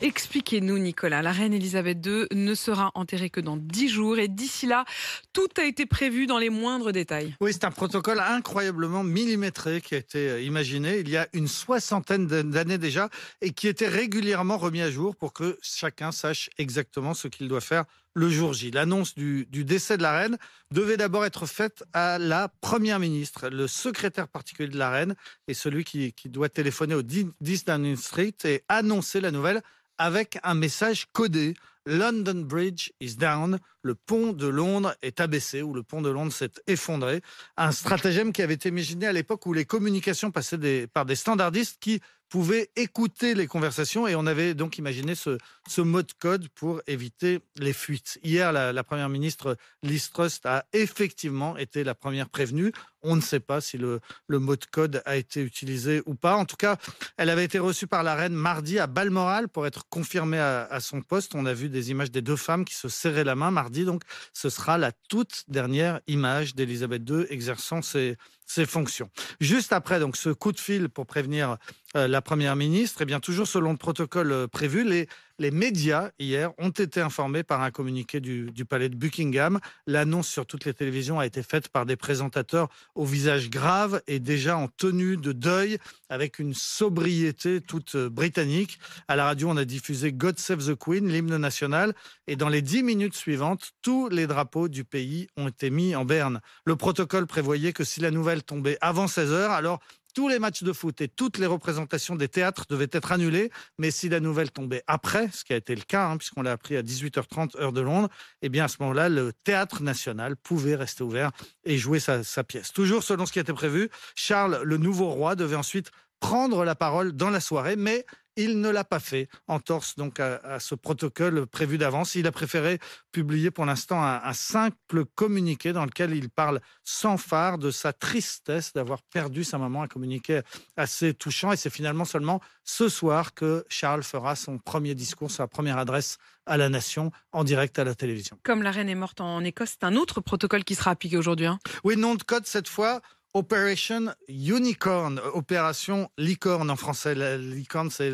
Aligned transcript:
Expliquez-nous, 0.00 0.78
Nicolas. 0.78 1.22
La 1.22 1.32
reine 1.32 1.52
Elisabeth 1.52 2.06
II 2.06 2.26
ne 2.32 2.54
sera 2.54 2.92
enterrée 2.94 3.30
que 3.30 3.40
dans 3.40 3.56
dix 3.56 3.88
jours 3.88 4.20
et 4.20 4.28
d'ici 4.28 4.64
là, 4.64 4.84
tout 5.32 5.48
a 5.56 5.64
été 5.64 5.86
prévu 5.86 6.26
dans 6.26 6.38
les 6.38 6.50
moindres 6.50 6.92
détails. 6.92 7.34
Oui, 7.40 7.52
c'est 7.52 7.64
un 7.64 7.72
protocole 7.72 8.20
incroyablement 8.20 9.02
millimétré 9.02 9.80
qui 9.80 9.96
a 9.96 9.98
été 9.98 10.30
euh, 10.30 10.40
imaginé 10.40 11.00
il 11.00 11.08
y 11.08 11.16
a 11.16 11.26
une 11.32 11.48
soixantaine 11.48 12.28
d'années 12.28 12.78
déjà 12.78 13.08
et 13.40 13.50
qui 13.50 13.66
était 13.66 13.88
régulièrement 13.88 14.56
remis 14.56 14.82
à 14.82 14.90
jour 14.90 15.16
pour 15.16 15.32
que 15.32 15.58
chacun 15.62 16.12
sache 16.12 16.48
exactement 16.58 17.12
ce 17.12 17.26
qu'il 17.26 17.48
doit 17.48 17.60
faire 17.60 17.84
le 18.14 18.30
jour 18.30 18.52
J. 18.52 18.70
L'annonce 18.70 19.16
du, 19.16 19.46
décès 19.50 19.96
de 19.96 20.02
la 20.02 20.16
reine 20.16 20.38
devait 20.70 20.96
d'abord 20.96 21.24
être 21.24 21.46
faite 21.46 21.82
à 21.92 22.18
la 22.18 22.48
première 22.60 23.00
ministre, 23.00 23.48
le 23.48 23.66
secrétaire 23.66 24.28
particulier 24.28 24.68
de 24.68 24.78
la 24.78 24.90
reine 24.90 25.14
et 25.48 25.54
celui 25.54 25.82
qui, 25.82 26.12
qui 26.12 26.28
doit 26.28 26.48
téléphoner 26.48 26.94
au 26.94 27.02
10 27.02 27.64
Downing 27.64 27.96
Street 27.96 28.34
et 28.44 28.62
annoncer 28.68 29.20
la 29.20 29.32
nouvelle 29.32 29.60
avec 29.98 30.38
un 30.42 30.54
message 30.54 31.06
codé. 31.12 31.54
London 31.86 32.44
Bridge 32.44 32.90
is 33.00 33.16
down, 33.16 33.58
le 33.88 33.94
pont 33.94 34.34
de 34.34 34.46
Londres 34.46 34.94
est 35.00 35.18
abaissé 35.18 35.62
ou 35.62 35.72
le 35.72 35.82
pont 35.82 36.02
de 36.02 36.10
Londres 36.10 36.30
s'est 36.30 36.52
effondré. 36.66 37.22
Un 37.56 37.72
stratagème 37.72 38.34
qui 38.34 38.42
avait 38.42 38.52
été 38.52 38.68
imaginé 38.68 39.06
à 39.06 39.12
l'époque 39.12 39.46
où 39.46 39.54
les 39.54 39.64
communications 39.64 40.30
passaient 40.30 40.86
par 40.88 41.06
des 41.06 41.16
standardistes 41.16 41.78
qui 41.80 42.02
pouvaient 42.28 42.70
écouter 42.76 43.34
les 43.34 43.46
conversations 43.46 44.06
et 44.06 44.14
on 44.14 44.26
avait 44.26 44.54
donc 44.54 44.78
imaginé 44.78 45.14
ce, 45.14 45.38
ce 45.66 45.80
mode 45.80 46.12
code 46.18 46.48
pour 46.50 46.82
éviter 46.86 47.40
les 47.56 47.72
fuites. 47.72 48.18
Hier, 48.22 48.52
la, 48.52 48.84
première 48.84 49.08
ministre 49.08 49.56
Liz 49.82 50.10
Truss 50.10 50.40
a 50.44 50.64
effectivement 50.72 51.56
été 51.56 51.84
la 51.84 51.94
première 51.94 52.28
prévenue. 52.28 52.72
On 53.02 53.16
ne 53.16 53.20
sait 53.20 53.40
pas 53.40 53.60
si 53.60 53.78
le, 53.78 54.00
le 54.26 54.38
mot 54.38 54.56
de 54.56 54.64
code 54.70 55.02
a 55.06 55.16
été 55.16 55.40
utilisé 55.42 56.02
ou 56.06 56.14
pas. 56.14 56.36
En 56.36 56.44
tout 56.44 56.56
cas, 56.56 56.76
elle 57.16 57.30
avait 57.30 57.44
été 57.44 57.58
reçue 57.58 57.86
par 57.86 58.02
la 58.02 58.14
reine 58.14 58.34
mardi 58.34 58.78
à 58.78 58.86
Balmoral 58.86 59.48
pour 59.48 59.66
être 59.66 59.88
confirmée 59.88 60.38
à 60.38 60.80
son 60.80 61.00
poste. 61.00 61.34
On 61.34 61.46
a 61.46 61.54
vu 61.54 61.68
des 61.68 61.90
images 61.90 62.10
des 62.10 62.22
deux 62.22 62.36
femmes 62.36 62.64
qui 62.64 62.74
se 62.74 62.88
serraient 62.88 63.24
la 63.24 63.36
main 63.36 63.50
mardi. 63.50 63.77
Donc, 63.84 64.02
ce 64.32 64.50
sera 64.50 64.78
la 64.78 64.92
toute 65.08 65.44
dernière 65.48 66.00
image 66.06 66.54
d'Elisabeth 66.54 67.08
II 67.08 67.26
exerçant 67.30 67.82
ses, 67.82 68.16
ses 68.48 68.66
fonctions. 68.66 69.10
Juste 69.40 69.72
après 69.72 70.00
donc 70.00 70.16
ce 70.16 70.30
coup 70.30 70.50
de 70.50 70.58
fil 70.58 70.88
pour 70.88 71.06
prévenir 71.06 71.58
euh, 71.94 72.08
la 72.08 72.20
première 72.20 72.56
ministre, 72.56 73.02
et 73.02 73.04
eh 73.04 73.06
bien 73.06 73.20
toujours 73.20 73.46
selon 73.46 73.70
le 73.70 73.76
protocole 73.76 74.32
euh, 74.32 74.46
prévu, 74.48 74.82
les 74.82 75.06
les 75.40 75.52
médias, 75.52 76.10
hier, 76.18 76.50
ont 76.58 76.70
été 76.70 77.00
informés 77.00 77.44
par 77.44 77.62
un 77.62 77.70
communiqué 77.70 78.18
du, 78.20 78.64
palais 78.64 78.88
de 78.88 78.96
Buckingham. 78.96 79.60
L'annonce 79.86 80.28
sur 80.28 80.46
toutes 80.46 80.64
les 80.64 80.74
télévisions 80.74 81.20
a 81.20 81.26
été 81.26 81.44
faite 81.44 81.68
par 81.68 81.86
des 81.86 81.94
présentateurs 81.94 82.68
au 82.96 83.04
visage 83.04 83.48
grave 83.48 84.02
et 84.08 84.18
déjà 84.18 84.56
en 84.56 84.66
tenue 84.66 85.16
de 85.16 85.30
deuil, 85.30 85.78
avec 86.08 86.40
une 86.40 86.54
sobriété 86.54 87.60
toute 87.60 87.94
euh, 87.94 88.10
britannique. 88.10 88.80
À 89.06 89.14
la 89.14 89.26
radio, 89.26 89.48
on 89.48 89.56
a 89.56 89.64
diffusé 89.64 90.12
God 90.12 90.38
Save 90.38 90.66
the 90.66 90.74
Queen, 90.74 91.08
l'hymne 91.08 91.36
national, 91.36 91.94
et 92.26 92.34
dans 92.34 92.48
les 92.48 92.62
dix 92.62 92.82
minutes 92.82 93.14
suivantes, 93.14 93.72
tous 93.80 94.08
les 94.08 94.26
drapeaux 94.26 94.68
du 94.68 94.84
pays 94.84 95.28
ont 95.36 95.48
été 95.48 95.70
mis 95.70 95.94
en 95.94 96.04
berne. 96.04 96.40
Le 96.64 96.74
protocole 96.74 97.26
prévoyait 97.26 97.72
que 97.72 97.84
si 97.84 98.00
la 98.00 98.10
nouvelle 98.10 98.37
tombait 98.42 98.78
avant 98.80 99.08
16 99.08 99.32
heures, 99.32 99.50
alors 99.50 99.80
tous 100.14 100.28
les 100.28 100.38
matchs 100.38 100.62
de 100.64 100.72
foot 100.72 101.00
et 101.00 101.08
toutes 101.08 101.38
les 101.38 101.46
représentations 101.46 102.16
des 102.16 102.28
théâtres 102.28 102.64
devaient 102.68 102.88
être 102.90 103.12
annulés. 103.12 103.50
Mais 103.78 103.90
si 103.90 104.08
la 104.08 104.20
nouvelle 104.20 104.50
tombait 104.50 104.82
après, 104.86 105.28
ce 105.32 105.44
qui 105.44 105.52
a 105.52 105.56
été 105.56 105.74
le 105.74 105.82
cas, 105.82 106.08
hein, 106.08 106.16
puisqu'on 106.16 106.42
l'a 106.42 106.52
appris 106.52 106.76
à 106.76 106.82
18h30 106.82 107.60
heure 107.60 107.72
de 107.72 107.80
Londres, 107.80 108.08
eh 108.42 108.48
bien 108.48 108.64
à 108.64 108.68
ce 108.68 108.78
moment-là, 108.80 109.08
le 109.08 109.32
théâtre 109.44 109.82
national 109.82 110.36
pouvait 110.36 110.74
rester 110.74 111.04
ouvert 111.04 111.30
et 111.64 111.78
jouer 111.78 112.00
sa, 112.00 112.24
sa 112.24 112.42
pièce. 112.42 112.72
Toujours 112.72 113.04
selon 113.04 113.26
ce 113.26 113.32
qui 113.32 113.38
était 113.38 113.52
prévu, 113.52 113.90
Charles, 114.14 114.60
le 114.64 114.76
nouveau 114.76 115.10
roi, 115.10 115.36
devait 115.36 115.56
ensuite 115.56 115.92
prendre 116.20 116.64
la 116.64 116.74
parole 116.74 117.12
dans 117.12 117.30
la 117.30 117.40
soirée, 117.40 117.76
mais 117.76 118.04
il 118.38 118.60
ne 118.60 118.70
l'a 118.70 118.84
pas 118.84 119.00
fait, 119.00 119.28
en 119.48 119.58
torse 119.58 119.96
donc 119.96 120.20
à, 120.20 120.60
ce 120.60 120.76
protocole 120.76 121.46
prévu 121.46 121.76
d'avance. 121.76 122.14
Il 122.14 122.26
a 122.28 122.32
préféré 122.32 122.78
publier 123.10 123.50
pour 123.50 123.66
l'instant 123.66 124.02
un, 124.02 124.32
simple 124.32 125.04
communiqué 125.16 125.72
dans 125.72 125.84
lequel 125.84 126.14
il 126.14 126.30
parle 126.30 126.60
sans 126.84 127.16
phare 127.16 127.58
de 127.58 127.72
sa 127.72 127.92
tristesse 127.92 128.72
d'avoir 128.72 129.02
perdu 129.02 129.42
sa 129.42 129.58
maman, 129.58 129.82
un 129.82 129.88
communiqué 129.88 130.40
assez 130.76 131.14
touchant. 131.14 131.52
Et 131.52 131.56
c'est 131.56 131.68
finalement 131.68 132.04
seulement 132.04 132.40
ce 132.62 132.88
soir 132.88 133.34
que 133.34 133.64
Charles 133.68 134.04
fera 134.04 134.36
son 134.36 134.58
premier 134.58 134.94
discours, 134.94 135.32
sa 135.32 135.48
première 135.48 135.78
adresse 135.78 136.18
à 136.46 136.56
la 136.56 136.68
nation 136.68 137.10
en 137.32 137.42
direct 137.42 137.78
à 137.78 137.84
la 137.84 137.94
télévision. 137.94 138.38
Comme 138.44 138.62
la 138.62 138.70
reine 138.70 138.88
est 138.88 138.94
morte 138.94 139.20
en 139.20 139.42
Écosse, 139.42 139.70
c'est 139.80 139.84
un 139.84 139.96
autre 139.96 140.20
protocole 140.20 140.64
qui 140.64 140.76
sera 140.76 140.92
appliqué 140.92 141.16
aujourd'hui. 141.16 141.46
Hein. 141.46 141.58
oui, 141.82 141.96
nom 141.96 142.14
de 142.14 142.22
code 142.22 142.46
cette 142.46 142.68
fois 142.68 143.00
Operation 143.34 144.14
Unicorn, 144.28 145.20
opération 145.34 146.10
licorne 146.16 146.70
en 146.70 146.76
français. 146.76 147.14
La 147.14 147.36
licorne, 147.36 147.90
c'est 147.90 148.10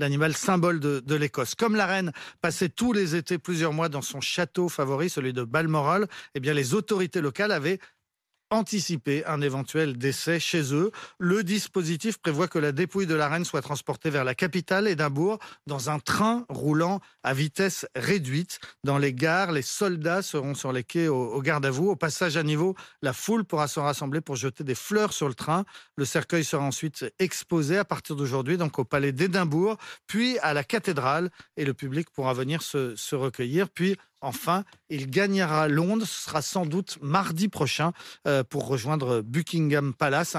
l'animal 0.00 0.34
symbole 0.34 0.80
de, 0.80 1.14
l'Écosse. 1.14 1.54
Comme 1.54 1.76
la 1.76 1.86
reine 1.86 2.12
passait 2.40 2.68
tous 2.68 2.92
les 2.92 3.14
étés 3.14 3.38
plusieurs 3.38 3.72
mois 3.72 3.88
dans 3.88 4.02
son 4.02 4.20
château 4.20 4.68
favori, 4.68 5.08
celui 5.08 5.32
de 5.32 5.44
Balmoral, 5.44 6.08
eh 6.34 6.40
bien, 6.40 6.52
les 6.52 6.74
autorités 6.74 7.20
locales 7.20 7.52
avaient 7.52 7.78
anticiper 8.50 9.24
un 9.26 9.40
éventuel 9.40 9.98
décès 9.98 10.38
chez 10.38 10.74
eux. 10.74 10.90
Le 11.18 11.42
dispositif 11.42 12.18
prévoit 12.18 12.48
que 12.48 12.58
la 12.58 12.72
dépouille 12.72 13.06
de 13.06 13.14
la 13.14 13.28
reine 13.28 13.44
soit 13.44 13.62
transportée 13.62 14.10
vers 14.10 14.24
la 14.24 14.34
capitale, 14.34 14.86
Édimbourg, 14.88 15.38
dans 15.66 15.90
un 15.90 15.98
train 15.98 16.44
roulant 16.48 17.00
à 17.22 17.34
vitesse 17.34 17.86
réduite. 17.96 18.58
Dans 18.84 18.98
les 18.98 19.12
gares, 19.12 19.52
les 19.52 19.62
soldats 19.62 20.22
seront 20.22 20.54
sur 20.54 20.72
les 20.72 20.84
quais 20.84 21.08
au, 21.08 21.40
garde 21.42 21.66
à 21.66 21.70
vous. 21.70 21.88
Au 21.88 21.96
passage 21.96 22.36
à 22.36 22.42
niveau, 22.42 22.76
la 23.02 23.12
foule 23.12 23.44
pourra 23.44 23.68
se 23.68 23.80
rassembler 23.80 24.20
pour 24.20 24.36
jeter 24.36 24.64
des 24.64 24.74
fleurs 24.74 25.12
sur 25.12 25.28
le 25.28 25.34
train. 25.34 25.64
Le 25.96 26.04
cercueil 26.04 26.44
sera 26.44 26.64
ensuite 26.64 27.04
exposé 27.18 27.78
à 27.78 27.84
partir 27.84 28.16
d'aujourd'hui, 28.16 28.56
donc 28.56 28.78
au 28.78 28.84
palais 28.84 29.12
d'Édimbourg, 29.12 29.76
puis 30.06 30.38
à 30.38 30.54
la 30.54 30.64
cathédrale, 30.64 31.30
et 31.56 31.64
le 31.64 31.74
public 31.74 32.10
pourra 32.10 32.32
venir 32.32 32.62
se, 32.62 32.94
se 32.96 33.16
recueillir. 33.16 33.68
Puis 33.70 33.96
Enfin, 34.20 34.64
il 34.88 35.10
gagnera 35.10 35.68
Londres. 35.68 36.06
Ce 36.06 36.24
sera 36.24 36.42
sans 36.42 36.66
doute 36.66 36.98
mardi 37.00 37.48
prochain 37.48 37.92
euh, 38.26 38.42
pour 38.42 38.66
rejoindre 38.66 39.20
Buckingham 39.20 39.94
Palace, 39.94 40.36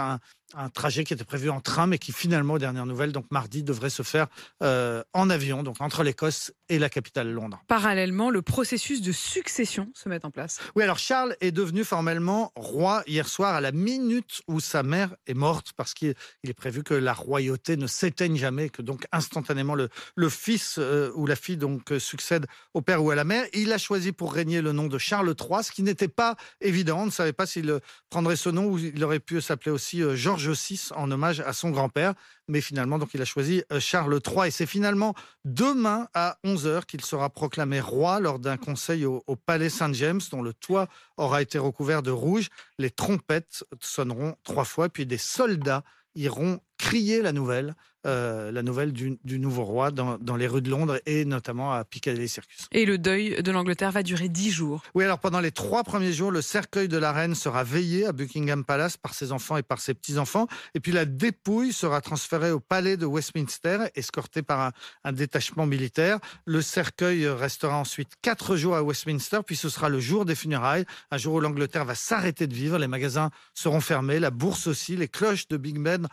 un 0.56 0.70
trajet 0.70 1.04
qui 1.04 1.14
était 1.14 1.24
prévu 1.24 1.50
en 1.50 1.60
train, 1.60 1.88
mais 1.88 1.98
qui 1.98 2.12
finalement, 2.12 2.54
aux 2.54 2.60
dernières 2.60 2.86
nouvelles, 2.86 3.12
donc 3.12 3.26
mardi, 3.32 3.64
devrait 3.64 3.90
se 3.90 4.04
faire 4.04 4.28
euh, 4.64 5.04
en 5.14 5.30
avion, 5.30 5.64
donc 5.64 5.82
entre 5.82 6.04
l'Écosse 6.04 6.54
et 6.70 6.80
la 6.80 6.90
capitale 6.90 7.32
Londres. 7.32 7.62
Parallèlement, 7.68 8.30
le 8.30 8.42
processus 8.42 9.02
de 9.02 9.12
succession 9.12 9.90
se 9.94 10.08
met 10.10 10.26
en 10.26 10.32
place. 10.32 10.60
Oui, 10.76 10.84
alors 10.84 11.00
Charles 11.00 11.36
est 11.42 11.52
devenu 11.52 11.84
formellement 11.84 12.52
roi 12.56 13.04
hier 13.08 13.28
soir 13.28 13.56
à 13.56 13.62
la 13.62 13.72
minute 13.72 14.42
où 14.48 14.60
sa 14.60 14.84
mère 14.84 15.16
est 15.28 15.34
morte, 15.34 15.74
parce 15.76 15.94
qu'il 15.94 16.16
est 16.44 16.54
prévu 16.54 16.84
que 16.84 16.94
la 16.94 17.14
royauté 17.14 17.76
ne 17.76 17.88
s'éteigne 17.88 18.38
jamais, 18.38 18.70
que 18.70 18.82
donc 18.82 19.06
instantanément 19.12 19.76
le, 19.76 19.90
le 20.16 20.30
fils 20.30 20.78
euh, 20.80 21.12
ou 21.16 21.26
la 21.26 21.36
fille 21.36 21.58
donc 21.58 21.94
succède 22.00 22.46
au 22.74 22.82
père 22.82 23.04
ou 23.04 23.12
à 23.12 23.16
la 23.16 23.24
mère. 23.24 23.46
Il 23.54 23.74
a 23.74 23.78
choisi 23.78 24.12
pour 24.12 24.34
régner 24.34 24.62
le 24.62 24.72
nom 24.72 24.88
de 24.88 24.98
Charles 24.98 25.34
III, 25.40 25.64
ce 25.64 25.72
qui 25.72 25.84
n'était 25.84 26.08
pas 26.08 26.36
évident. 26.62 27.02
On 27.02 27.06
ne 27.06 27.12
savait 27.12 27.34
pas 27.34 27.46
s'il 27.46 27.80
prendrait 28.10 28.36
ce 28.36 28.50
nom 28.50 28.66
ou 28.66 28.78
il 28.80 29.04
aurait 29.04 29.20
pu 29.20 29.42
s'appeler 29.42 29.72
aussi 29.72 30.02
euh, 30.02 30.16
VI 30.38 30.90
en 30.96 31.12
hommage 31.12 31.40
à 31.42 31.54
son 31.54 31.70
grand-père. 31.70 32.14
Mais 32.48 32.62
finalement, 32.62 32.98
donc, 32.98 33.14
il 33.14 33.22
a 33.22 33.26
choisi 33.26 33.64
euh, 33.72 33.80
Charles 33.80 34.20
III. 34.26 34.48
Et 34.48 34.52
c'est 34.52 34.66
finalement 34.66 35.14
demain 35.46 36.08
à 36.14 36.38
11h 36.46 36.86
qu'il 36.86 37.04
sera 37.04 37.30
proclamé 37.30 37.80
roi 37.80 38.20
lors 38.20 38.40
d'un 38.40 38.58
conseil 38.58 39.06
au, 39.06 39.24
au 39.28 39.36
Palais 39.36 39.70
Saint-James, 39.70 40.22
dont 40.32 40.42
le 40.42 40.54
toit 40.54 40.88
aura 41.18 41.42
été 41.42 41.58
recouvert 41.58 42.04
de 42.04 42.12
rouge. 42.12 42.50
Les 42.78 42.90
trompettes 42.90 43.64
sonneront 43.82 44.36
trois 44.44 44.66
fois, 44.66 44.90
puis 44.90 45.06
des 45.06 45.18
soldats 45.18 45.84
iront 46.16 46.60
crier 46.78 47.22
la 47.22 47.34
nouvelle 47.34 47.76
euh, 48.08 48.54
la 48.54 48.64
nouvelle 48.64 48.94
du, 48.94 49.18
nouveau 49.26 49.66
roi 49.66 49.92
dans, 49.92 50.18
les 50.38 50.48
rues 50.48 50.62
de 50.62 50.70
Londres 50.70 51.00
et 51.06 51.26
notamment 51.26 51.74
à 51.74 51.84
Piccadilly 51.84 52.30
Circus. 52.30 52.68
Et 52.72 52.86
le 52.86 52.98
deuil 52.98 53.42
de 53.44 53.52
l'Angleterre 53.52 53.92
va 53.92 54.02
durer 54.02 54.30
dix 54.30 54.50
jours. 54.50 54.82
Oui, 54.96 55.04
alors 55.04 55.20
pendant 55.20 55.42
les 55.42 55.52
trois 55.52 55.84
premiers 55.84 56.14
jours, 56.14 56.32
le 56.32 56.42
cercueil 56.42 56.88
de 56.88 56.98
la 56.98 57.12
reine 57.12 57.36
sera 57.36 57.66
veillé 57.66 58.06
à 58.06 58.14
Buckingham 58.14 58.64
Palace 58.64 58.96
par 58.96 59.14
ses 59.14 59.34
enfants 59.34 59.58
et 59.58 59.64
par 59.64 59.82
ses 59.82 59.94
petits-enfants. 59.94 60.48
Et 60.74 60.80
puis 60.80 60.94
la 60.94 61.04
dépouille 61.04 61.74
sera 61.74 62.00
transférée 62.00 62.52
au 62.52 62.62
palais 62.62 62.96
de 62.96 63.06
Westminster, 63.06 63.90
escortée 63.96 64.42
par 64.42 64.72
un, 65.04 65.12
détachement 65.12 65.66
militaire. 65.66 66.20
Le 66.46 66.62
cercueil 66.62 67.28
restera 67.28 67.78
ensuite 67.78 68.14
quatre 68.22 68.56
jours 68.56 68.76
à 68.76 68.84
Westminster, 68.84 69.40
puis 69.46 69.58
ce 69.58 69.68
sera 69.68 69.90
le 69.90 70.00
jour 70.00 70.24
des 70.24 70.36
funérailles, 70.36 70.86
un 71.12 71.18
jour 71.18 71.36
où 71.36 71.40
l'Angleterre 71.42 71.84
va 71.84 71.96
s'arrêter 71.96 72.48
de 72.48 72.54
vivre, 72.54 72.78
les 72.78 72.88
magasins 72.88 73.32
seront 73.54 73.82
fermés, 73.82 74.20
la 74.20 74.32
bourse 74.32 74.68
aussi, 74.68 74.96
les 74.96 75.10
cloches 75.10 75.50
de 75.50 75.58
Big 75.58 75.78
Ben 75.78 76.08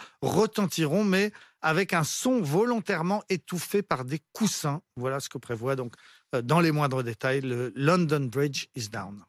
mais 1.05 1.33
avec 1.61 1.93
un 1.93 2.05
son 2.05 2.41
volontairement 2.43 3.23
étouffé 3.29 3.83
par 3.83 4.05
des 4.05 4.21
coussins. 4.33 4.83
Voilà 4.97 5.21
ce 5.21 5.29
que 5.29 5.39
prévoit 5.39 5.77
donc 5.77 5.95
euh, 6.35 6.43
dans 6.43 6.61
les 6.61 6.73
moindres 6.73 7.03
détails 7.03 7.41
le 7.41 7.73
London 7.75 8.29
Bridge 8.31 8.67
is 8.75 8.89
down. 8.89 9.23